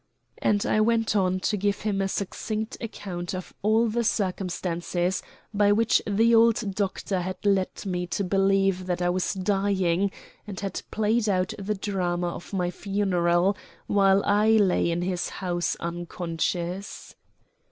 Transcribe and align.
And 0.39 0.65
I 0.65 0.81
went 0.81 1.15
on 1.15 1.39
to 1.41 1.55
give 1.57 1.81
him 1.81 2.01
a 2.01 2.07
succinct 2.07 2.75
account 2.81 3.35
of 3.35 3.53
all 3.61 3.87
the 3.87 4.03
circumstances 4.03 5.21
by 5.53 5.71
which 5.71 6.01
the 6.07 6.33
old 6.33 6.73
doctor 6.73 7.21
had 7.21 7.37
led 7.45 7.85
me 7.85 8.07
to 8.07 8.23
believe 8.23 8.87
that 8.87 8.99
I 8.99 9.09
was 9.11 9.35
dying, 9.35 10.09
and 10.47 10.59
had 10.59 10.81
played 10.89 11.29
out 11.29 11.53
the 11.59 11.75
drama 11.75 12.29
of 12.29 12.51
my 12.51 12.71
funeral 12.71 13.55
while 13.85 14.23
I 14.25 14.49
lay 14.53 14.89
in 14.89 15.03
his 15.03 15.29
house 15.29 15.75
unconscious. 15.79 17.13